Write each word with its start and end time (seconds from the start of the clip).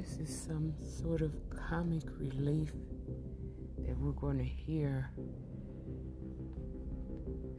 this 0.00 0.18
is 0.18 0.42
some 0.46 0.72
sort 1.02 1.20
of 1.20 1.36
comic 1.50 2.04
relief 2.18 2.72
that 3.86 3.94
we're 3.98 4.12
going 4.12 4.38
to 4.38 4.44
hear. 4.44 5.10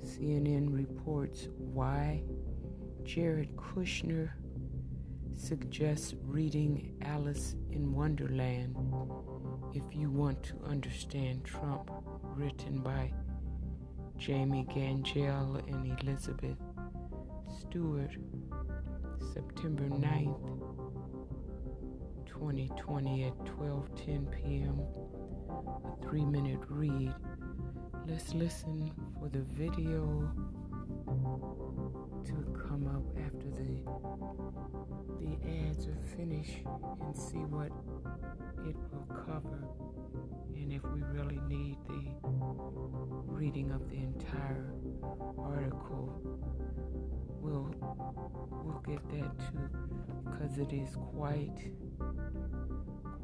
CNN 0.03 0.73
reports 0.73 1.49
why 1.57 2.23
Jared 3.03 3.55
Kushner 3.55 4.31
suggests 5.37 6.15
reading 6.23 6.95
Alice 7.03 7.55
in 7.69 7.93
Wonderland 7.93 8.75
if 9.75 9.83
you 9.91 10.09
want 10.09 10.41
to 10.41 10.55
understand 10.67 11.43
Trump, 11.45 11.91
written 12.23 12.79
by 12.79 13.13
Jamie 14.17 14.65
Gangel 14.73 15.61
and 15.67 16.01
Elizabeth 16.01 16.57
Stewart, 17.59 18.15
September 19.31 19.83
9th, 19.83 20.71
2020 22.31 23.25
at 23.25 23.37
12:10 23.45 24.31
p.m. 24.31 24.81
A 25.49 26.05
3-minute 26.05 26.59
read. 26.69 27.13
Let's 28.07 28.33
listen 28.33 28.91
for 29.19 29.29
the 29.29 29.41
video 29.41 30.31
to 32.25 32.33
come 32.67 32.87
up 32.87 33.03
after 33.25 33.49
the 33.49 33.83
the 35.19 35.33
ads 35.67 35.87
are 35.87 35.97
finished 36.15 36.65
and 37.01 37.15
see 37.15 37.37
what 37.37 37.71
it 38.67 38.75
will 38.91 39.15
cover. 39.25 39.67
And 40.55 40.71
if 40.73 40.83
we 40.93 41.01
really 41.01 41.39
need 41.47 41.77
the 41.87 42.03
reading 43.27 43.71
of 43.71 43.89
the 43.89 43.97
entire 43.97 44.73
article 45.37 46.13
we'll 47.41 47.73
we'll 48.63 48.81
get 48.85 49.01
that 49.09 49.37
too 49.39 49.69
because 50.25 50.57
it 50.57 50.71
is 50.71 50.95
quite 51.15 51.71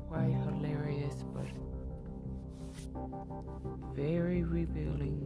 quite 0.09 0.33
hilarious 0.45 1.23
but 1.33 1.45
very 3.95 4.43
revealing 4.43 5.25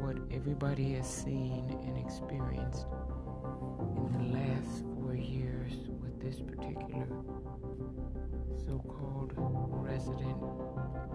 what 0.00 0.16
everybody 0.30 0.92
has 0.94 1.08
seen 1.08 1.76
and 1.86 1.96
experienced 1.98 2.86
in 3.96 4.12
the 4.12 4.38
last 4.38 4.84
four 4.94 5.14
years 5.14 5.72
with 6.02 6.20
this 6.20 6.40
particular 6.40 7.06
so 8.56 8.78
called 8.86 9.32
resident 9.84 10.40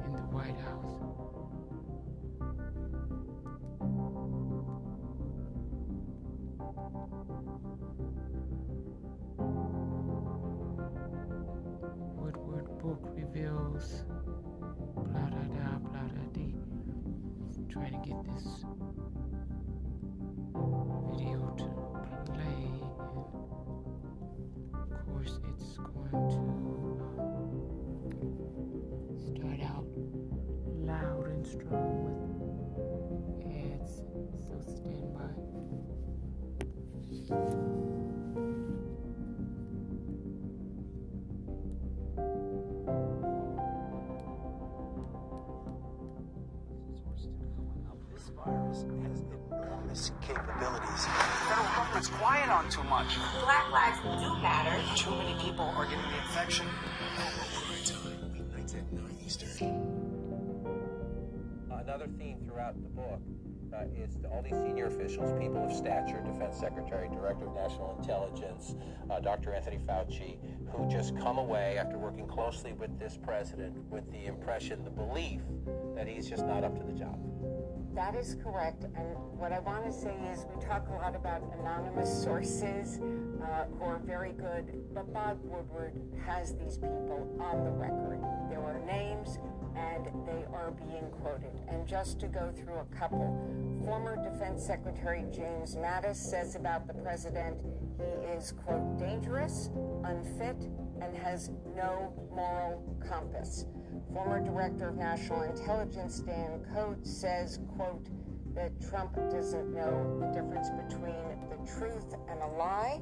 in 0.06 0.14
the 0.14 0.26
White 0.32 0.60
House. 0.62 1.10
Book 12.90 13.06
reveals 13.16 14.02
blah 14.96 15.30
da 15.30 15.44
da 15.56 15.78
blah 15.78 16.08
da 16.16 16.24
dee. 16.34 16.56
Trying 17.70 17.94
to 17.94 18.00
get 18.10 18.18
this 18.34 18.48
video 21.12 21.40
to 21.60 21.68
play, 22.32 22.62
and 24.74 24.90
of 24.92 25.02
course, 25.06 25.36
it's 25.50 25.70
going 25.78 26.30
to 26.34 26.42
start 29.38 29.62
out 29.62 29.90
loud 30.82 31.26
and 31.28 31.46
strong 31.46 31.94
with 32.06 32.20
ads. 33.46 33.94
So 34.48 34.54
stand 34.66 35.10
by. 35.14 35.32
Enormous 49.90 50.12
capabilities. 50.22 51.06
The 51.06 51.10
federal 51.50 51.68
government's 51.76 52.10
quiet 52.10 52.50
on 52.50 52.70
too 52.70 52.84
much. 52.84 53.18
Black 53.42 53.72
lives 53.72 54.00
do 54.04 54.42
matter. 54.42 54.78
Too 54.96 55.12
many 55.12 55.40
people 55.42 55.66
are 55.66 55.86
getting 55.86 56.10
the 56.12 56.18
infection. 56.18 56.68
Weeknights 57.18 58.76
at 58.76 58.94
9 58.94 59.18
Eastern. 59.26 59.50
Another 61.72 62.08
theme 62.20 62.38
throughout 62.46 62.76
the 62.84 62.90
book 62.90 63.20
uh, 63.74 63.86
is 63.96 64.16
to 64.18 64.28
all 64.28 64.44
these 64.44 64.54
senior 64.54 64.88
officials, 64.88 65.32
people 65.40 65.64
of 65.64 65.74
stature, 65.74 66.22
Defense 66.24 66.58
Secretary, 66.58 67.10
Director 67.10 67.48
of 67.48 67.56
National 67.56 67.98
Intelligence, 68.00 68.76
uh, 69.10 69.20
Dr. 69.20 69.54
Anthony 69.54 69.80
Fauci, 69.88 70.38
who 70.72 70.88
just 70.88 71.18
come 71.18 71.38
away 71.40 71.78
after 71.78 71.98
working 71.98 72.28
closely 72.28 72.74
with 72.74 73.00
this 73.00 73.18
president 73.18 73.76
with 73.90 74.10
the 74.12 74.26
impression, 74.26 74.84
the 74.84 74.90
belief 74.90 75.42
that 75.96 76.08
he's 76.08 76.30
just 76.30 76.46
not 76.46 76.64
up 76.64 76.78
to 76.78 76.84
the 76.84 76.94
job. 76.94 77.18
That 77.96 78.16
is 78.16 78.38
correct. 78.44 78.84
And 78.84 79.08
what 79.38 79.52
I 79.52 79.60
want 79.60 79.86
to 79.86 79.92
say 79.92 80.16
is 80.32 80.46
we 80.54 80.64
talk 80.64 80.88
a 80.90 80.94
lot 80.94 81.16
about 81.16 81.42
anonymous 81.60 82.24
sources 82.24 83.00
uh, 83.44 83.66
who 83.78 83.84
are 83.84 84.00
very 84.00 84.32
good, 84.32 84.86
but 84.94 85.12
Bob 85.14 85.40
Woodward 85.44 86.00
has 86.26 86.56
these 86.56 86.78
people 86.78 87.36
on 87.40 87.64
the 87.64 87.72
record. 87.72 88.20
There 88.50 88.62
are 88.62 88.80
names 88.86 89.40
and 89.76 90.06
they 90.28 90.46
are 90.54 90.72
being 90.72 91.10
quoted. 91.22 91.52
And 91.68 91.88
just 91.88 92.20
to 92.20 92.28
go 92.28 92.52
through 92.56 92.80
a 92.80 92.96
couple, 92.96 93.38
former 93.86 94.16
Defense 94.16 94.66
Secretary 94.66 95.26
James 95.32 95.76
Mattis 95.76 96.16
says 96.16 96.56
about 96.56 96.88
the 96.88 96.94
president 96.94 97.58
he 97.98 98.28
is, 98.28 98.54
quote, 98.66 98.98
dangerous, 98.98 99.70
unfit, 100.04 100.58
and 101.02 101.16
has 101.18 101.52
no 101.76 102.14
moral 102.34 102.84
compass. 103.08 103.66
Former 104.14 104.40
Director 104.40 104.90
of 104.90 104.96
National 104.96 105.44
Intelligence 105.44 106.20
Dan 106.20 106.66
Coats 106.74 107.12
says, 107.12 107.60
quote, 107.76 108.08
that 108.56 108.72
Trump 108.90 109.16
doesn't 109.32 109.74
know 109.74 110.20
the 110.20 110.28
difference 110.28 110.70
between 110.70 111.50
the 111.50 111.72
truth 111.72 112.14
and 112.30 112.42
a 112.42 112.48
lie. 112.48 113.00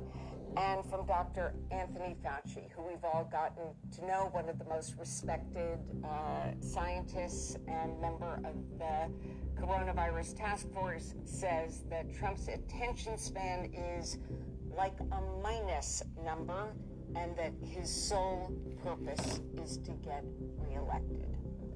And 0.55 0.83
from 0.89 1.05
Dr. 1.05 1.53
Anthony 1.71 2.15
Fauci, 2.23 2.71
who 2.71 2.81
we've 2.87 3.03
all 3.03 3.29
gotten 3.31 3.63
to 3.95 4.05
know, 4.05 4.29
one 4.31 4.49
of 4.49 4.57
the 4.57 4.65
most 4.65 4.95
respected 4.97 5.77
uh, 6.03 6.51
scientists 6.59 7.57
and 7.67 7.99
member 8.01 8.39
of 8.43 8.55
the 8.79 9.11
coronavirus 9.61 10.35
task 10.35 10.71
force, 10.73 11.13
says 11.25 11.83
that 11.89 12.11
Trump's 12.13 12.47
attention 12.47 13.17
span 13.17 13.71
is 13.73 14.17
like 14.75 14.99
a 14.99 15.21
minus 15.43 16.03
number 16.23 16.73
and 17.15 17.35
that 17.37 17.53
his 17.61 17.89
sole 17.89 18.51
purpose 18.83 19.39
is 19.63 19.77
to 19.77 19.91
get 20.03 20.23
reelected. 20.57 21.25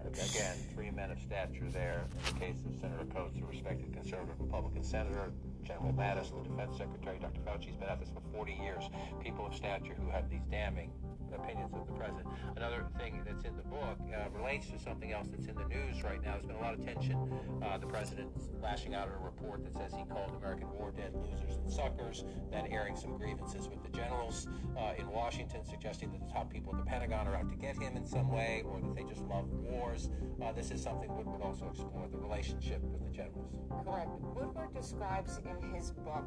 Again, 0.03 0.57
three 0.73 0.91
men 0.91 1.11
of 1.11 1.19
stature 1.19 1.69
there. 1.71 2.07
In 2.27 2.33
the 2.33 2.39
case 2.39 2.55
of 2.65 2.79
Senator 2.81 3.05
Coats, 3.15 3.37
a 3.41 3.45
respected 3.45 3.93
conservative 3.93 4.35
Republican 4.39 4.83
senator, 4.83 5.31
General 5.63 5.93
Mattis, 5.93 6.31
the 6.35 6.49
defense 6.49 6.77
secretary, 6.77 7.19
Dr. 7.19 7.41
Fauci's 7.41 7.75
been 7.75 7.89
at 7.89 7.99
this 7.99 8.09
for 8.09 8.21
40 8.33 8.53
years. 8.53 8.89
People 9.21 9.45
of 9.45 9.55
stature 9.55 9.93
who 9.93 10.09
have 10.09 10.29
these 10.29 10.43
damning 10.49 10.91
opinions 11.33 11.73
of 11.73 11.87
the 11.87 11.93
president. 11.93 12.27
Another 12.55 12.85
thing 12.97 13.21
that's 13.25 13.43
in 13.43 13.55
the 13.55 13.63
book 13.63 13.97
uh, 14.13 14.29
relates 14.37 14.67
to 14.67 14.79
something 14.79 15.11
else 15.11 15.27
that's 15.29 15.47
in 15.47 15.55
the 15.55 15.65
news 15.65 16.03
right 16.03 16.21
now. 16.23 16.33
There's 16.33 16.45
been 16.45 16.55
a 16.55 16.61
lot 16.61 16.73
of 16.73 16.83
tension. 16.83 17.17
Uh, 17.63 17.77
the 17.77 17.87
president's 17.87 18.49
lashing 18.61 18.95
out 18.95 19.07
at 19.07 19.15
a 19.15 19.23
report 19.23 19.63
that 19.63 19.75
says 19.75 19.93
he 19.97 20.03
called 20.05 20.35
American 20.37 20.69
war 20.71 20.91
dead 20.95 21.13
losers 21.15 21.57
and 21.57 21.71
suckers, 21.71 22.23
then 22.51 22.67
airing 22.67 22.95
some 22.95 23.17
grievances 23.17 23.67
with 23.67 23.81
the 23.83 23.89
generals 23.97 24.47
uh, 24.77 24.93
in 24.97 25.07
Washington, 25.09 25.63
suggesting 25.65 26.11
that 26.11 26.25
the 26.27 26.33
top 26.33 26.51
people 26.51 26.73
at 26.73 26.79
the 26.83 26.85
Pentagon 26.85 27.27
are 27.27 27.35
out 27.35 27.49
to 27.49 27.55
get 27.55 27.75
him 27.77 27.95
in 27.95 28.05
some 28.05 28.31
way, 28.31 28.63
or 28.65 28.79
that 28.81 28.95
they 28.95 29.03
just 29.03 29.21
love 29.23 29.47
wars. 29.49 30.09
Uh, 30.43 30.51
this 30.51 30.71
is 30.71 30.81
something 30.81 31.13
Woodward 31.15 31.41
also 31.41 31.67
explore 31.69 32.07
the 32.11 32.17
relationship 32.17 32.81
with 32.83 33.03
the 33.03 33.11
generals. 33.11 33.55
Correct. 33.85 34.09
Woodward 34.21 34.73
describes 34.73 35.39
in 35.51 35.73
his 35.73 35.91
book 35.91 36.25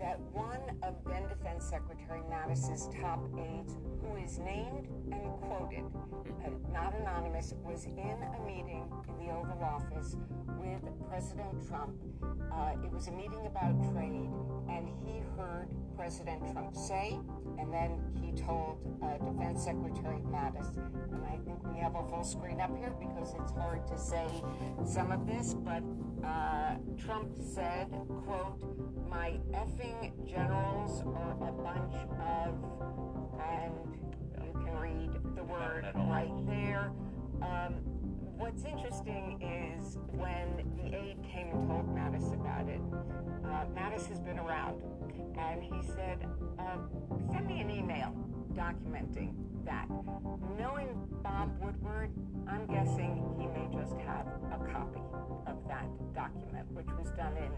that 0.00 0.20
one 0.32 0.60
of 0.82 0.94
then 1.06 1.28
Defense 1.28 1.64
Secretary 1.68 2.20
Mattis's 2.30 2.88
top 3.00 3.20
aides, 3.36 3.76
who 4.00 4.16
is 4.16 4.38
named 4.38 4.86
and 5.10 5.32
quoted, 5.42 5.84
uh, 6.44 6.50
not 6.72 6.94
anonymous, 6.94 7.54
was 7.64 7.84
in 7.84 8.16
a 8.22 8.46
meeting 8.46 8.84
in 9.08 9.26
the 9.26 9.32
Oval 9.32 9.58
Office 9.62 10.16
with 10.60 10.82
President 11.08 11.66
Trump. 11.66 11.94
Uh, 12.52 12.72
it 12.84 12.92
was 12.92 13.08
a 13.08 13.12
meeting 13.12 13.46
about 13.46 13.74
trade, 13.92 14.30
and 14.70 14.88
he 15.04 15.20
heard 15.36 15.68
President 15.96 16.40
Trump 16.52 16.76
say, 16.76 17.18
and 17.58 17.72
then 17.72 17.98
he 18.22 18.30
told 18.40 18.78
uh, 19.02 19.18
Defense 19.18 19.64
Secretary 19.64 20.22
Mattis, 20.30 20.76
and 21.10 21.24
I 21.26 21.38
think 21.44 21.58
we 21.74 21.80
have 21.80 21.96
a 21.96 22.06
full 22.08 22.22
screen 22.22 22.60
up 22.60 22.76
here 22.78 22.94
because 23.00 23.34
it's 23.34 23.52
hard 23.52 23.86
to 23.88 23.98
say 23.98 24.26
some 24.86 25.10
of 25.10 25.26
this, 25.26 25.54
but 25.54 25.82
uh, 26.24 26.76
Trump 26.96 27.30
said, 27.40 27.90
quote, 28.24 28.57
my 29.08 29.38
effing 29.52 30.12
generals 30.28 31.02
are 31.02 31.32
a 31.48 31.52
bunch 31.52 31.94
of, 32.20 32.54
and 33.40 33.74
you 34.44 34.52
can 34.64 34.76
read 34.78 35.10
the 35.36 35.44
word 35.44 35.86
right 35.94 36.32
there. 36.46 36.92
Um, 37.42 37.74
what's 38.36 38.64
interesting 38.64 39.40
is 39.42 39.98
when 40.12 40.64
the 40.76 40.96
aide 40.96 41.22
came 41.22 41.48
and 41.48 41.66
told 41.68 41.88
Mattis 41.94 42.32
about 42.34 42.68
it, 42.68 42.80
uh, 43.44 43.66
Mattis 43.74 44.06
has 44.08 44.20
been 44.20 44.38
around, 44.38 44.82
and 45.38 45.62
he 45.62 45.82
said, 45.94 46.26
uh, 46.58 46.78
send 47.32 47.46
me 47.46 47.60
an 47.60 47.70
email. 47.70 48.14
documenting 48.54 49.47
that. 49.68 49.86
Knowing 50.58 50.88
Bob 51.22 51.50
Woodward, 51.60 52.10
I'm 52.48 52.66
guessing 52.66 53.22
he 53.38 53.46
may 53.46 53.68
just 53.76 53.92
have 54.00 54.26
a 54.50 54.58
copy 54.72 55.00
of 55.46 55.56
that 55.68 55.86
document, 56.14 56.66
which 56.72 56.86
was 56.98 57.10
done 57.10 57.36
in 57.36 57.52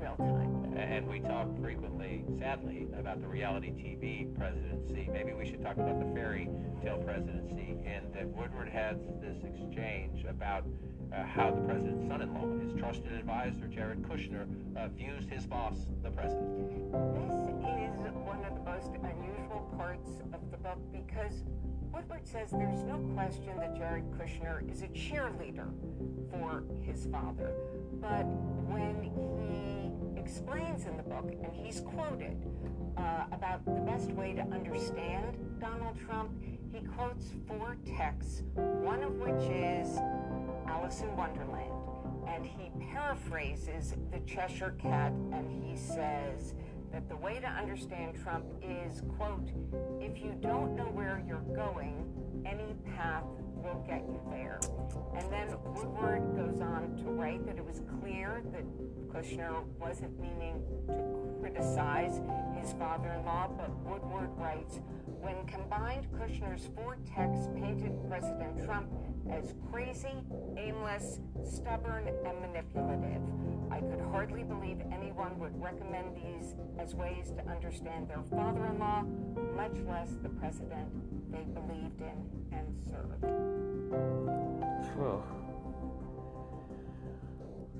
real 0.00 0.16
time. 0.16 0.74
And 0.76 1.06
we 1.06 1.20
talk 1.20 1.48
frequently, 1.60 2.24
sadly, 2.38 2.88
about 2.98 3.20
the 3.20 3.28
reality 3.28 3.68
TV 3.70 4.34
presidency. 4.38 5.08
Maybe 5.12 5.34
we 5.34 5.44
should 5.44 5.62
talk 5.62 5.76
about 5.76 6.00
the 6.00 6.14
fairy 6.14 6.48
tale 6.82 6.98
presidency, 6.98 7.76
and 7.84 8.10
that 8.14 8.26
Woodward 8.28 8.68
has 8.70 8.96
this 9.20 9.36
exchange 9.44 10.24
about 10.24 10.64
uh, 11.12 11.24
how 11.24 11.50
the 11.50 11.60
president's 11.62 12.08
son-in-law, 12.08 12.58
his 12.58 12.59
trusted 12.90 13.12
advisor, 13.12 13.68
Jared 13.68 14.02
Kushner, 14.02 14.48
uh, 14.76 14.88
views 14.88 15.24
his 15.30 15.46
boss, 15.46 15.86
the 16.02 16.10
president. 16.10 16.90
This 17.14 17.30
is 17.30 18.14
one 18.26 18.44
of 18.44 18.52
the 18.52 18.68
most 18.68 18.90
unusual 18.96 19.72
parts 19.76 20.08
of 20.32 20.50
the 20.50 20.56
book 20.56 20.78
because 20.90 21.44
Woodward 21.92 22.26
says 22.26 22.50
there's 22.50 22.82
no 22.82 22.98
question 23.14 23.56
that 23.58 23.76
Jared 23.76 24.10
Kushner 24.18 24.68
is 24.68 24.82
a 24.82 24.88
cheerleader 24.88 25.70
for 26.32 26.64
his 26.82 27.06
father. 27.12 27.52
But 28.00 28.24
when 28.66 29.04
he 29.04 30.20
explains 30.20 30.86
in 30.86 30.96
the 30.96 31.04
book, 31.04 31.30
and 31.44 31.54
he's 31.54 31.82
quoted 31.82 32.42
uh, 32.96 33.26
about 33.30 33.64
the 33.66 33.82
best 33.82 34.10
way 34.10 34.32
to 34.32 34.42
understand 34.42 35.36
Donald 35.60 35.96
Trump, 36.08 36.32
he 36.72 36.80
quotes 36.80 37.34
four 37.46 37.76
texts, 37.96 38.42
one 38.56 39.04
of 39.04 39.14
which 39.14 39.48
is 39.48 39.96
Alice 40.66 41.02
in 41.02 41.16
Wonderland. 41.16 41.79
And 42.32 42.46
he 42.46 42.70
paraphrases 42.92 43.94
the 44.12 44.20
Cheshire 44.20 44.74
Cat 44.80 45.12
and 45.32 45.50
he 45.50 45.76
says 45.76 46.54
that 46.92 47.08
the 47.08 47.16
way 47.16 47.38
to 47.40 47.46
understand 47.46 48.16
Trump 48.22 48.44
is, 48.62 49.02
quote, 49.16 49.50
if 50.00 50.22
you 50.22 50.34
don't 50.40 50.76
know 50.76 50.84
where 50.84 51.22
you're 51.26 51.44
going, 51.54 52.04
any 52.46 52.74
path 52.96 53.24
will 53.56 53.84
get 53.86 54.02
you 54.08 54.20
there. 54.30 54.60
And 55.16 55.30
then 55.32 55.56
Woodward 55.74 56.34
goes 56.36 56.60
on 56.60 56.96
to 57.04 57.10
write 57.10 57.44
that 57.46 57.56
it 57.56 57.64
was 57.64 57.82
clear 58.00 58.42
that 58.52 58.64
Kushner 59.12 59.64
wasn't 59.78 60.18
meaning 60.20 60.62
to 60.86 61.40
criticize 61.40 62.20
his 62.58 62.72
father 62.74 63.10
in 63.12 63.24
law, 63.24 63.48
but 63.56 63.70
Woodward 63.84 64.30
writes 64.36 64.80
when 65.20 65.46
combined, 65.46 66.06
Kushner's 66.16 66.68
four 66.74 66.96
texts 67.14 67.48
painted 67.54 67.92
President 68.08 68.64
Trump 68.64 68.88
as 69.30 69.54
crazy, 69.70 70.14
aimless, 70.56 71.20
stubborn, 71.44 72.08
and 72.08 72.40
manipulative. 72.40 73.22
I 73.70 73.80
could 73.80 74.00
hardly 74.10 74.42
believe 74.42 74.80
anyone 74.92 75.38
would 75.38 75.60
recommend 75.60 76.16
these 76.16 76.54
as 76.78 76.94
ways 76.94 77.32
to 77.36 77.50
understand 77.50 78.08
their 78.08 78.22
father 78.30 78.66
in 78.66 78.78
law, 78.78 79.02
much 79.56 79.76
less 79.88 80.10
the 80.22 80.28
president 80.28 80.90
they 81.30 81.44
believed 81.54 82.00
in 82.00 82.58
and 82.58 82.66
served. 82.88 83.24
Whew. 84.96 85.22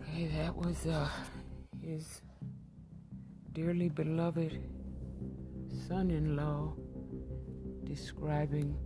Okay, 0.00 0.26
that 0.36 0.54
was 0.54 0.86
uh, 0.86 1.08
his 1.82 2.22
dearly 3.52 3.88
beloved 3.88 4.58
son 5.88 6.10
in 6.10 6.36
law 6.36 6.74
describing 7.90 8.76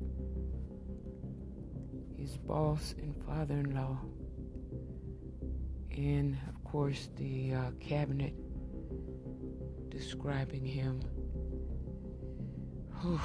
his 2.17 2.39
boss 2.39 2.95
and 2.97 3.15
father 3.27 3.55
in 3.55 3.75
law. 3.75 3.99
And 5.91 6.39
of 6.49 6.65
course, 6.65 7.11
the 7.17 7.53
uh, 7.53 7.71
cabinet 7.81 8.33
describing 9.91 10.65
him. 10.65 11.01
Whew. 13.03 13.21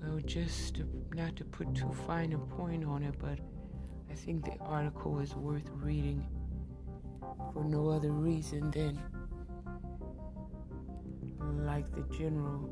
Well, 0.00 0.20
just 0.24 0.76
to, 0.76 0.88
not 1.12 1.34
to 1.36 1.44
put 1.44 1.74
too 1.74 1.92
fine 2.06 2.32
a 2.34 2.38
point 2.38 2.84
on 2.84 3.02
it, 3.02 3.16
but 3.18 3.40
I 4.08 4.14
think 4.14 4.44
the 4.44 4.56
article 4.60 5.18
is 5.18 5.34
worth 5.34 5.68
reading 5.74 6.24
for 7.52 7.64
no 7.64 7.88
other 7.88 8.12
reason 8.12 8.70
than 8.70 8.96
like 11.70 11.94
the 11.94 12.02
general 12.18 12.68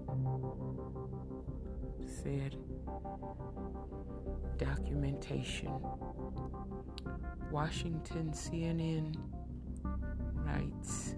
said, 2.05 2.57
documentation. 4.57 5.71
Washington 7.53 8.33
CNN 8.33 9.15
writes 10.35 11.15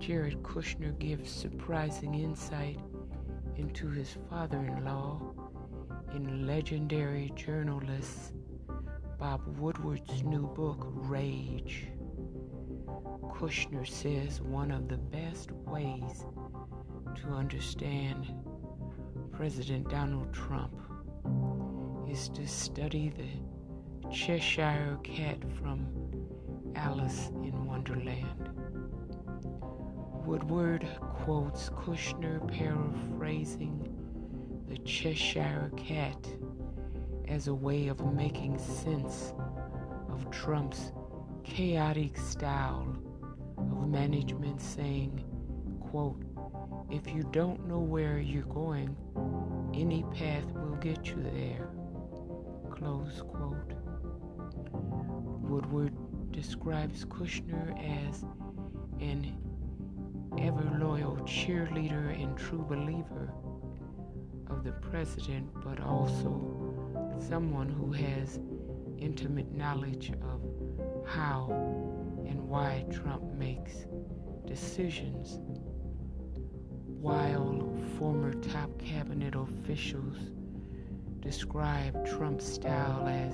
Jared 0.00 0.42
Kushner 0.42 0.98
gives 0.98 1.30
surprising 1.30 2.16
insight 2.16 2.80
into 3.54 3.88
his 3.88 4.18
father 4.28 4.58
in 4.58 4.84
law 4.84 5.22
in 6.16 6.48
legendary 6.48 7.32
journalist 7.36 8.32
Bob 9.20 9.40
Woodward's 9.60 10.24
new 10.24 10.48
book, 10.48 10.84
Rage. 10.94 11.86
Kushner 13.36 13.86
says 13.86 14.40
one 14.40 14.72
of 14.72 14.88
the 14.88 14.98
best 14.98 15.52
ways 15.52 16.24
to 17.16 17.28
understand 17.28 18.32
President 19.32 19.88
Donald 19.88 20.32
Trump 20.32 20.74
is 22.10 22.28
to 22.30 22.46
study 22.46 23.10
the 23.16 24.10
Cheshire 24.10 24.98
Cat 25.02 25.38
from 25.58 25.86
Alice 26.74 27.30
in 27.42 27.64
Wonderland. 27.64 28.50
Woodward 30.26 30.86
quotes 31.00 31.70
Kushner 31.70 32.46
paraphrasing 32.48 33.88
the 34.68 34.78
Cheshire 34.78 35.70
Cat 35.76 36.18
as 37.28 37.48
a 37.48 37.54
way 37.54 37.88
of 37.88 38.14
making 38.14 38.58
sense 38.58 39.32
of 40.10 40.30
Trump's 40.30 40.92
chaotic 41.44 42.18
style 42.18 42.96
of 43.56 43.88
management 43.88 44.60
saying, 44.60 45.24
quote, 45.80 46.25
if 46.90 47.12
you 47.12 47.28
don't 47.32 47.66
know 47.66 47.78
where 47.78 48.18
you're 48.18 48.42
going, 48.44 48.96
any 49.74 50.04
path 50.14 50.44
will 50.52 50.76
get 50.76 51.06
you 51.06 51.22
there. 51.22 51.68
Close 52.70 53.22
quote. 53.28 53.72
Woodward 55.42 55.92
describes 56.32 57.04
Kushner 57.04 57.72
as 58.08 58.24
an 59.00 59.36
ever 60.38 60.78
loyal 60.78 61.16
cheerleader 61.24 62.20
and 62.22 62.36
true 62.36 62.64
believer 62.68 63.32
of 64.48 64.64
the 64.64 64.72
president, 64.72 65.48
but 65.64 65.80
also 65.80 66.74
someone 67.28 67.68
who 67.68 67.90
has 67.92 68.38
intimate 68.98 69.52
knowledge 69.52 70.12
of 70.22 70.40
how 71.06 71.48
and 72.26 72.40
why 72.48 72.84
Trump 72.90 73.22
makes 73.34 73.86
decisions. 74.46 75.38
While 77.06 77.72
former 78.00 78.34
top 78.34 78.76
cabinet 78.80 79.36
officials 79.36 80.16
describe 81.20 82.04
Trump's 82.04 82.44
style 82.44 83.06
as 83.06 83.32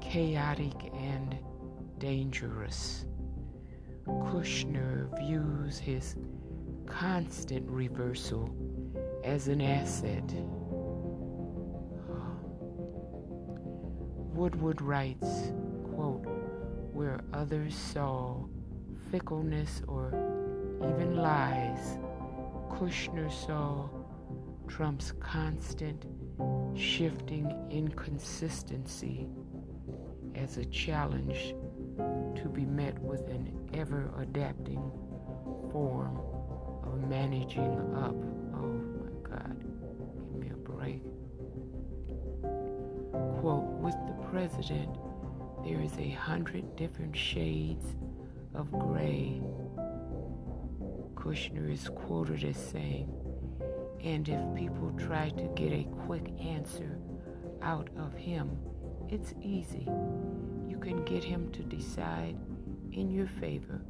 chaotic 0.00 0.90
and 0.92 1.38
dangerous, 1.98 3.06
Kushner 4.04 5.06
views 5.20 5.78
his 5.78 6.16
constant 6.86 7.70
reversal 7.70 8.52
as 9.22 9.46
an 9.46 9.60
asset. 9.60 10.28
Woodward 14.34 14.82
writes, 14.82 15.52
quote, 15.94 16.26
where 16.92 17.20
others 17.32 17.76
saw 17.76 18.46
fickleness 19.12 19.80
or 19.86 20.08
even 20.82 21.14
lies, 21.14 21.96
Kushner 22.80 23.30
saw 23.30 23.90
Trump's 24.66 25.12
constant 25.20 26.06
shifting 26.74 27.54
inconsistency 27.70 29.28
as 30.34 30.56
a 30.56 30.64
challenge 30.64 31.54
to 31.98 32.48
be 32.48 32.64
met 32.64 32.98
with 33.00 33.20
an 33.28 33.54
ever 33.74 34.10
adapting 34.18 34.90
form 35.70 36.22
of 36.82 37.06
managing 37.06 37.76
up. 37.94 38.14
Oh 38.54 38.80
my 38.96 39.28
God, 39.28 39.62
give 40.16 40.40
me 40.40 40.48
a 40.48 40.56
break. 40.56 41.02
Quote, 43.40 43.68
with 43.82 43.96
the 44.06 44.14
president, 44.30 44.96
there 45.66 45.82
is 45.82 45.92
a 45.98 46.12
hundred 46.12 46.76
different 46.76 47.14
shades 47.14 47.84
of 48.54 48.72
gray. 48.72 49.42
Kushner 51.20 51.70
is 51.70 51.86
quoted 51.88 52.42
as 52.44 52.56
saying, 52.56 53.12
and 54.02 54.26
if 54.26 54.40
people 54.54 54.90
try 54.96 55.28
to 55.28 55.48
get 55.54 55.70
a 55.70 55.86
quick 56.06 56.32
answer 56.40 56.98
out 57.60 57.90
of 57.98 58.14
him, 58.14 58.58
it's 59.10 59.34
easy. 59.42 59.86
You 60.66 60.78
can 60.80 61.04
get 61.04 61.22
him 61.22 61.52
to 61.52 61.62
decide 61.62 62.38
in 62.92 63.10
your 63.10 63.26
favor 63.26 63.82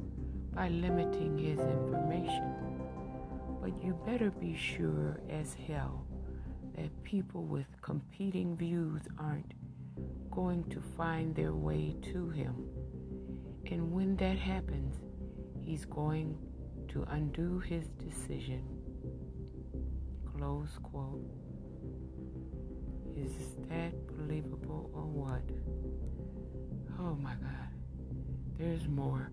by 0.53 0.67
limiting 0.67 1.37
his 1.37 1.59
information. 1.59 2.53
But 3.61 3.81
you 3.81 3.97
better 4.05 4.31
be 4.31 4.53
sure 4.53 5.21
as 5.29 5.53
hell 5.53 6.05
that 6.75 7.03
people 7.03 7.43
with 7.43 7.67
competing 7.81 8.57
views 8.57 9.03
aren't 9.17 9.53
going 10.31 10.65
to 10.65 10.81
find 10.97 11.33
their 11.33 11.53
way 11.53 11.95
to 12.11 12.29
him. 12.29 12.55
And 13.67 13.93
when 13.93 14.17
that 14.17 14.37
happens, 14.37 14.95
he's 15.61 15.85
going 15.85 16.37
to 16.91 17.05
undo 17.11 17.59
his 17.59 17.87
decision. 17.91 18.61
Close 20.35 20.77
quote. 20.83 21.25
Is 23.15 23.31
that 23.69 23.93
believable 24.07 24.89
or 24.93 25.03
what? 25.03 25.41
Oh 26.99 27.15
my 27.15 27.31
God. 27.35 27.69
There's 28.57 28.87
more. 28.89 29.31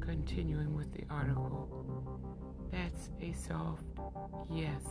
Continuing 0.00 0.76
with 0.76 0.92
the 0.92 1.04
article. 1.08 2.20
That's 2.70 3.10
a 3.22 3.32
soft 3.32 3.84
yes. 4.50 4.82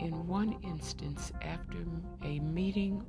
In 0.00 0.26
one 0.26 0.56
instance, 0.62 1.32
after 1.42 1.78
a 2.24 2.38
meeting 2.38 3.04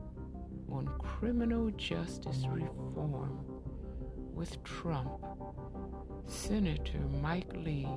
on 0.69 0.89
criminal 0.99 1.69
justice 1.71 2.45
reform 2.49 3.50
with 4.33 4.63
Trump, 4.63 5.11
Senator 6.25 6.99
Mike 7.21 7.51
Lee 7.55 7.87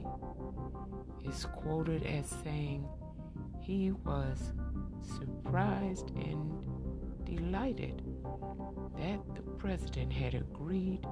is 1.27 1.47
quoted 1.47 2.05
as 2.05 2.27
saying 2.43 2.87
he 3.61 3.93
was 4.05 4.53
surprised 5.03 6.11
and 6.17 6.65
delighted 7.25 8.03
that 8.97 9.21
the 9.35 9.43
president 9.59 10.13
had 10.13 10.35
agreed 10.35 11.07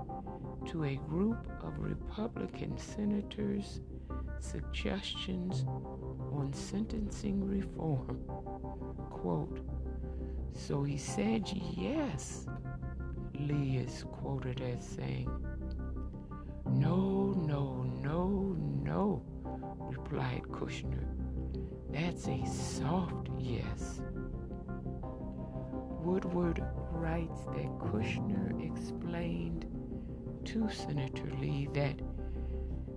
to 0.67 0.85
a 0.85 0.97
group 1.09 1.49
of 1.63 1.79
Republican 1.79 2.77
senators' 2.79 3.81
suggestions 4.41 5.65
on 6.33 6.53
sentencing 6.53 7.47
reform. 7.47 8.21
Quote, 9.11 9.61
so 10.55 10.83
he 10.83 10.97
said 10.99 11.49
yes, 11.77 12.47
Lee 13.47 13.77
is 13.79 14.05
quoted 14.11 14.61
as 14.61 14.85
saying. 14.87 15.31
No, 16.71 17.35
no, 17.47 17.85
no, 18.03 18.57
no, 18.83 19.23
replied 19.79 20.43
Kushner. 20.51 21.05
That's 21.91 22.27
a 22.29 22.45
soft 22.47 23.29
yes. 23.39 24.01
Woodward 26.03 26.63
writes 26.91 27.45
that 27.47 27.79
Kushner 27.79 28.65
explained 28.65 29.67
to 30.45 30.69
Senator 30.71 31.31
Lee 31.41 31.69
that 31.75 32.01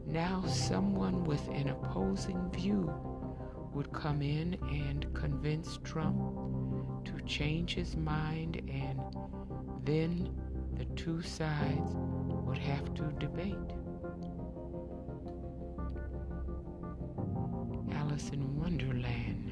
now 0.07 0.43
someone 0.47 1.23
with 1.23 1.47
an 1.49 1.69
opposing 1.69 2.49
view 2.51 2.91
would 3.73 3.91
come 3.91 4.21
in 4.21 4.57
and 4.71 5.05
convince 5.13 5.77
Trump 5.83 7.03
to 7.05 7.19
change 7.25 7.73
his 7.75 7.95
mind, 7.95 8.61
and 8.69 9.01
then 9.86 10.30
the 10.77 10.86
two 10.96 11.22
sides 11.22 11.92
would 11.94 12.58
have 12.58 12.94
to 12.96 13.04
debate. 13.20 13.72
Alice 17.94 18.30
in 18.30 18.60
Wonderland. 18.60 19.51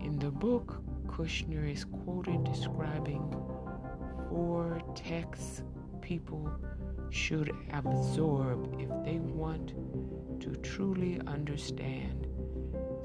In 0.00 0.18
the 0.18 0.30
book, 0.30 0.82
Kushner 1.06 1.70
is 1.70 1.84
quoted 1.84 2.44
describing 2.44 3.30
four 4.30 4.80
texts 4.94 5.62
people 6.00 6.50
should 7.10 7.52
absorb 7.72 8.80
if 8.80 8.88
they 9.04 9.18
want 9.18 9.74
to 10.40 10.50
truly 10.56 11.20
understand 11.26 12.26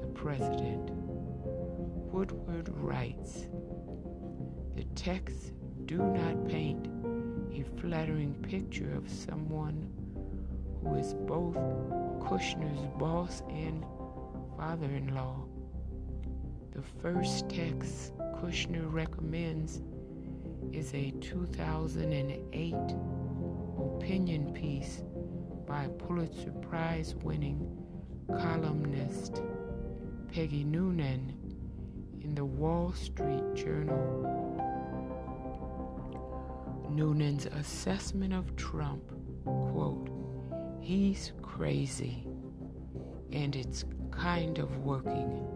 the 0.00 0.08
president. 0.14 0.90
Woodward 2.12 2.68
writes 2.76 3.46
The 4.76 4.84
texts 4.94 5.52
do 5.86 5.98
not 5.98 6.48
paint 6.48 6.86
a 7.52 7.64
flattering 7.80 8.34
picture 8.42 8.94
of 8.94 9.10
someone 9.10 9.90
who 10.82 10.94
is 10.94 11.14
both 11.14 11.56
Kushner's 12.20 12.86
boss 12.98 13.42
and 13.48 13.84
father 14.56 14.86
in 14.86 15.14
law. 15.14 15.44
The 16.72 16.82
first 17.00 17.48
text 17.48 18.16
Kushner 18.36 18.92
recommends 18.92 19.82
is 20.72 20.94
a 20.94 21.10
2008 21.20 22.74
opinion 23.78 24.52
piece 24.52 25.02
by 25.66 25.88
Pulitzer 25.98 26.52
Prize 26.62 27.14
winning 27.22 27.78
columnist 28.28 29.42
Peggy 30.32 30.64
Noonan 30.64 31.34
in 32.22 32.34
the 32.34 32.44
Wall 32.44 32.92
Street 32.92 33.54
Journal. 33.54 34.71
Noonan's 36.92 37.46
assessment 37.46 38.34
of 38.34 38.54
Trump, 38.56 39.02
quote, 39.44 40.10
he's 40.82 41.32
crazy 41.40 42.26
and 43.32 43.56
it's 43.56 43.86
kind 44.10 44.58
of 44.58 44.76
working. 44.78 45.48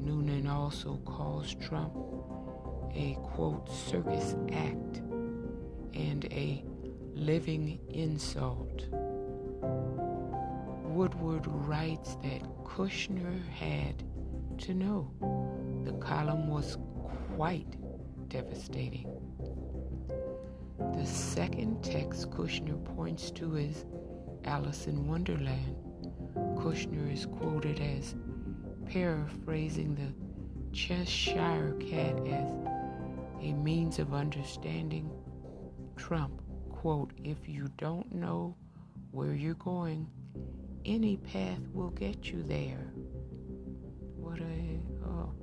Noonan 0.00 0.48
also 0.48 0.96
calls 1.04 1.54
Trump 1.54 1.94
a 2.94 3.16
quote 3.22 3.70
circus 3.70 4.34
act 4.52 4.96
and 5.94 6.24
a 6.32 6.64
living 7.14 7.78
insult. 7.90 8.88
Woodward 10.82 11.46
writes 11.46 12.16
that 12.22 12.42
Kushner 12.64 13.48
had 13.50 14.02
to 14.58 14.74
know 14.74 15.12
the 15.84 15.92
column 16.04 16.48
was 16.48 16.76
quite 17.36 17.76
devastating. 18.28 19.08
The 20.96 21.06
second 21.06 21.82
text 21.82 22.30
Kushner 22.30 22.82
points 22.96 23.30
to 23.32 23.56
is 23.56 23.84
Alice 24.44 24.86
in 24.86 25.06
Wonderland. 25.08 25.76
Kushner 26.56 27.12
is 27.12 27.26
quoted 27.26 27.80
as 27.80 28.14
paraphrasing 28.86 29.96
the 29.96 30.14
Cheshire 30.72 31.76
Cat 31.80 32.16
as 32.26 32.50
a 33.42 33.52
means 33.52 33.98
of 33.98 34.14
understanding 34.14 35.10
Trump. 35.96 36.40
Quote, 36.70 37.12
if 37.24 37.48
you 37.48 37.68
don't 37.76 38.14
know 38.14 38.56
where 39.10 39.34
you're 39.34 39.54
going, 39.54 40.08
any 40.84 41.16
path 41.16 41.60
will 41.72 41.90
get 41.90 42.30
you 42.30 42.42
there. 42.42 42.92
What 44.16 44.40
a, 44.40 44.80
oh, 45.06 45.34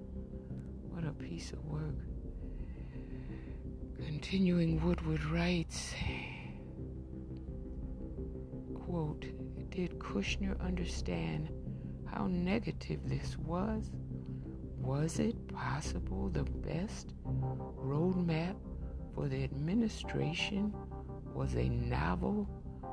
what 0.90 1.04
a 1.04 1.12
piece 1.12 1.52
of 1.52 1.64
work. 1.66 2.11
Continuing, 4.22 4.80
Woodward 4.86 5.26
writes, 5.26 5.96
quote, 8.76 9.26
did 9.72 9.98
Kushner 9.98 10.62
understand 10.62 11.50
how 12.06 12.28
negative 12.28 13.00
this 13.06 13.36
was? 13.40 13.90
Was 14.78 15.18
it 15.18 15.48
possible 15.48 16.30
the 16.30 16.44
best 16.44 17.16
roadmap 17.26 18.56
for 19.16 19.28
the 19.28 19.44
administration 19.44 20.72
was 21.34 21.56
a 21.56 21.68
novel 21.68 22.48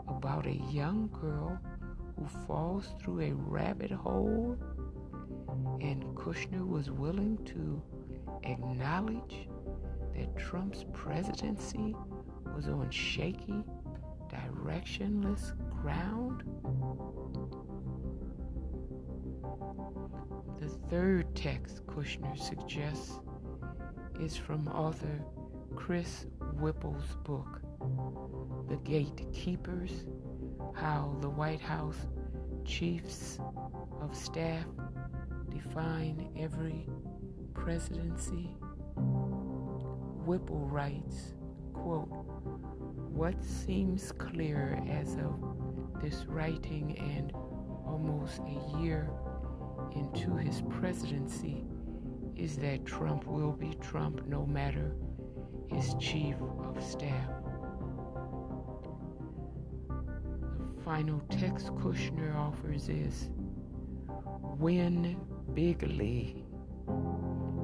about 0.08 0.46
a 0.46 0.62
young 0.72 1.10
girl 1.12 1.60
who 2.16 2.26
falls 2.46 2.94
through 3.02 3.20
a 3.20 3.32
rabbit 3.34 3.90
hole? 3.90 4.56
And 5.82 6.02
Kushner 6.16 6.66
was 6.66 6.90
willing 6.90 7.36
to 7.44 7.82
acknowledge 8.44 9.46
that 10.18 10.36
Trump's 10.36 10.84
presidency 10.92 11.94
was 12.54 12.66
on 12.68 12.90
shaky, 12.90 13.62
directionless 14.28 15.52
ground? 15.80 16.42
The 20.60 20.68
third 20.88 21.34
text 21.36 21.86
Kushner 21.86 22.36
suggests 22.36 23.20
is 24.20 24.36
from 24.36 24.66
author 24.68 25.20
Chris 25.76 26.26
Whipple's 26.58 27.16
book, 27.22 27.60
The 28.68 28.76
Gatekeepers 28.78 30.04
How 30.74 31.16
the 31.20 31.30
White 31.30 31.60
House 31.60 32.08
Chiefs 32.64 33.38
of 34.00 34.16
Staff 34.16 34.66
Define 35.48 36.28
Every 36.36 36.88
Presidency. 37.54 38.56
Whipple 40.28 40.66
writes, 40.66 41.32
quote, 41.72 42.06
What 42.06 43.42
seems 43.42 44.12
clear 44.12 44.78
as 44.86 45.14
of 45.14 46.02
this 46.02 46.26
writing 46.26 46.98
and 46.98 47.32
almost 47.86 48.40
a 48.40 48.78
year 48.78 49.08
into 49.96 50.36
his 50.36 50.60
presidency 50.68 51.64
is 52.36 52.58
that 52.58 52.84
Trump 52.84 53.26
will 53.26 53.52
be 53.52 53.72
Trump 53.80 54.26
no 54.26 54.44
matter 54.44 54.92
his 55.72 55.94
chief 55.98 56.36
of 56.62 56.84
staff. 56.84 57.30
The 59.88 60.82
final 60.84 61.20
text 61.30 61.68
Kushner 61.68 62.36
offers 62.36 62.90
is 62.90 63.30
Win 64.58 65.16
Bigly, 65.54 66.44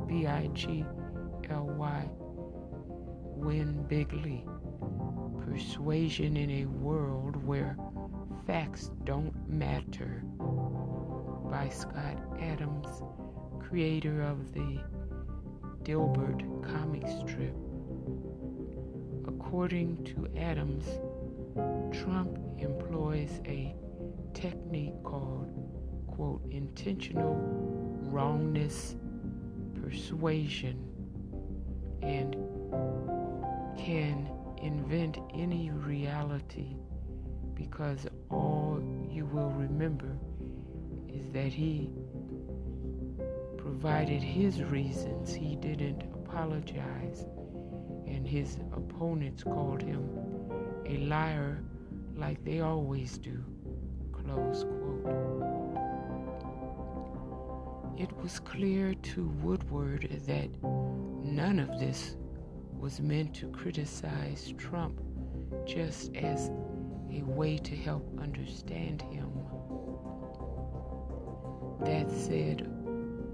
B 0.09 0.27
I 0.27 0.47
G 0.55 0.87
L 1.51 1.67
Y, 1.67 2.09
Win 3.45 3.85
Bigly. 3.91 4.43
Persuasion 5.45 6.39
in 6.39 6.51
a 6.51 6.65
world 6.65 7.37
where 7.45 7.77
facts 8.47 8.91
don't 9.05 9.35
matter 9.47 10.23
by 11.51 11.69
Scott 11.69 12.17
Adams, 12.41 13.03
creator 13.61 14.23
of 14.23 14.55
the 14.55 14.81
Dilbert 15.83 16.41
comic 16.63 17.07
strip. 17.07 17.55
According 19.29 20.03
to 20.05 20.27
Adams, 20.41 20.87
Trump 21.95 22.39
employs 22.59 23.43
a 23.45 23.75
technique 24.33 24.95
called, 25.05 25.53
quote, 26.07 26.41
intentional 26.51 27.37
wrongness 28.11 28.97
persuasion 29.83 30.83
and 32.03 32.37
can 33.77 34.31
invent 34.63 35.19
any 35.35 35.71
reality 35.71 36.77
because 37.55 38.07
all 38.31 38.81
you 39.11 39.27
will 39.27 39.51
remember 39.51 40.17
is 41.09 41.31
that 41.33 41.53
he 41.53 41.91
provided 43.59 44.23
his 44.23 44.63
reasons. 44.63 45.33
He 45.35 45.57
didn't 45.57 46.03
apologize, 46.15 47.27
and 48.07 48.27
his 48.27 48.59
opponents 48.73 49.43
called 49.43 49.83
him 49.83 50.09
a 50.87 50.99
liar 50.99 51.63
like 52.17 52.45
they 52.45 52.61
always 52.61 53.19
do. 53.19 53.43
Close 54.13 54.65
quote. 54.65 55.45
It 57.97 58.13
was 58.23 58.39
clear 58.41 58.95
to 58.95 59.29
Woodward 59.43 60.23
that 60.27 60.51
none 60.63 61.59
of 61.59 61.79
this 61.79 62.17
was 62.85 63.01
meant 63.01 63.33
to 63.33 63.47
criticize 63.47 64.53
Trump, 64.59 65.01
just 65.65 66.15
as 66.17 66.51
a 67.11 67.23
way 67.23 67.57
to 67.57 67.75
help 67.75 68.07
understand 68.21 69.01
him. 69.01 69.31
That 71.81 72.11
said, 72.11 72.67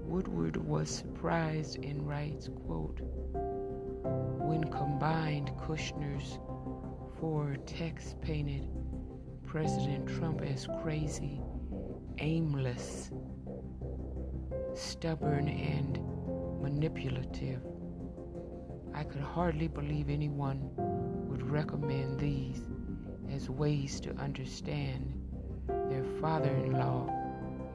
Woodward 0.05 0.55
was 0.55 0.89
surprised 0.89 1.83
and 1.83 2.07
writes, 2.07 2.47
quote, 2.65 3.01
when 4.39 4.63
combined 4.63 5.51
Kushner's 5.57 6.39
four 7.19 7.57
texts 7.65 8.15
painted 8.21 8.69
President 9.45 10.07
Trump 10.07 10.43
as 10.43 10.65
crazy, 10.81 11.41
aimless, 12.19 13.11
stubborn, 14.75 15.49
and 15.49 15.99
manipulative. 16.61 17.61
I 18.93 19.03
could 19.03 19.21
hardly 19.21 19.67
believe 19.67 20.09
anyone 20.09 20.69
would 21.29 21.49
recommend 21.49 22.19
these 22.19 22.61
as 23.31 23.49
ways 23.49 23.99
to 24.01 24.11
understand 24.15 25.21
their 25.89 26.03
father 26.19 26.49
in 26.49 26.73
law, 26.73 27.09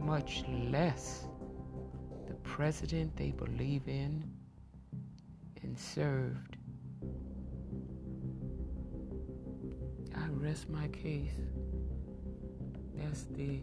much 0.00 0.44
less 0.70 1.26
the 2.26 2.34
president 2.34 3.16
they 3.16 3.30
believe 3.30 3.88
in 3.88 4.30
and 5.62 5.78
served. 5.78 6.56
I 10.14 10.28
rest 10.30 10.68
my 10.68 10.88
case. 10.88 11.40
That's 12.94 13.24
the 13.24 13.60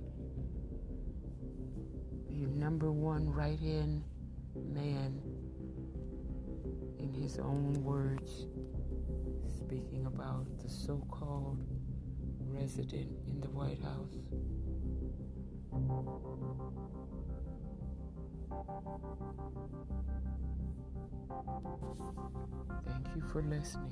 the 2.29 2.47
number 2.47 2.91
one 2.91 3.29
right 3.31 3.59
hand 3.59 4.03
man 4.55 5.21
his 7.15 7.39
own 7.39 7.83
words 7.83 8.47
speaking 9.57 10.05
about 10.05 10.45
the 10.59 10.69
so-called 10.69 11.59
resident 12.39 13.09
in 13.27 13.41
the 13.41 13.49
White 13.49 13.81
House. 13.81 14.13
Thank 22.87 23.15
you 23.15 23.21
for 23.31 23.41
listening. 23.41 23.91